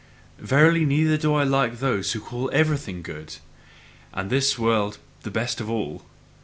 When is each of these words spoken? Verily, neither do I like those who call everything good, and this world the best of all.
Verily, 0.39 0.83
neither 0.83 1.15
do 1.15 1.35
I 1.35 1.43
like 1.43 1.77
those 1.77 2.13
who 2.13 2.19
call 2.21 2.49
everything 2.51 3.03
good, 3.03 3.35
and 4.11 4.31
this 4.31 4.57
world 4.57 4.97
the 5.21 5.29
best 5.29 5.61
of 5.61 5.69
all. 5.69 6.01